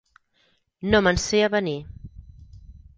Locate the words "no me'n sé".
0.93-1.43